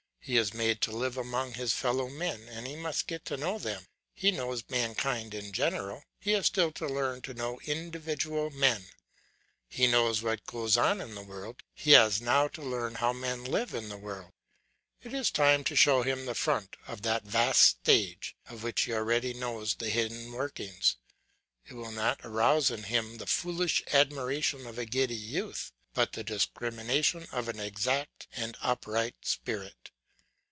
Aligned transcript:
He 0.23 0.37
is 0.37 0.53
made 0.53 0.81
to 0.81 0.91
live 0.95 1.17
among 1.17 1.53
his 1.55 1.73
fellow 1.73 2.07
men 2.07 2.47
and 2.47 2.67
he 2.67 2.75
must 2.75 3.07
get 3.07 3.25
to 3.25 3.37
know 3.37 3.57
them. 3.57 3.87
He 4.13 4.29
knows 4.29 4.63
mankind 4.69 5.33
in 5.33 5.51
general; 5.51 6.03
he 6.19 6.33
has 6.33 6.45
still 6.45 6.71
to 6.73 6.85
learn 6.85 7.23
to 7.23 7.33
know 7.33 7.59
individual 7.61 8.51
men. 8.51 8.85
He 9.67 9.87
knows 9.87 10.21
what 10.21 10.45
goes 10.45 10.77
on 10.77 11.01
in 11.01 11.15
the 11.15 11.23
world; 11.23 11.63
he 11.73 11.93
has 11.93 12.21
now 12.21 12.47
to 12.49 12.61
learn 12.61 12.95
how 13.01 13.13
men 13.13 13.43
live 13.45 13.73
in 13.73 13.89
the 13.89 13.97
world. 13.97 14.31
It 15.01 15.11
is 15.11 15.31
time 15.31 15.63
to 15.63 15.75
show 15.75 16.03
him 16.03 16.27
the 16.27 16.35
front 16.35 16.75
of 16.85 17.01
that 17.01 17.23
vast 17.23 17.61
stage, 17.81 18.35
of 18.47 18.61
which 18.61 18.83
he 18.83 18.93
already 18.93 19.33
knows 19.33 19.73
the 19.73 19.89
hidden 19.89 20.31
workings. 20.31 20.97
It 21.65 21.73
will 21.73 21.91
not 21.91 22.19
arouse 22.23 22.69
in 22.69 22.83
him 22.83 23.17
the 23.17 23.25
foolish 23.25 23.81
admiration 23.91 24.67
of 24.67 24.77
a 24.77 24.85
giddy 24.85 25.15
youth, 25.15 25.71
but 25.95 26.11
the 26.13 26.23
discrimination 26.23 27.25
of 27.31 27.49
an 27.49 27.59
exact 27.59 28.27
and 28.35 28.55
upright 28.61 29.15
spirit. 29.23 29.89